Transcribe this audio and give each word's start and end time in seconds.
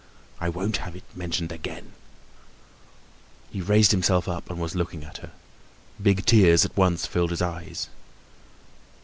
I 0.39 0.49
won't 0.49 0.77
have 0.77 0.95
it 0.95 1.03
mentioned 1.15 1.51
again." 1.51 1.91
He 3.51 3.59
had 3.59 3.69
raised 3.69 3.91
himself 3.91 4.27
up 4.27 4.49
and 4.49 4.59
was 4.59 4.73
looking 4.73 5.03
at 5.03 5.17
her. 5.19 5.29
Big 6.01 6.25
tears 6.25 6.65
at 6.65 6.75
once 6.75 7.05
filled 7.05 7.29
his 7.29 7.41
eyes. 7.43 7.87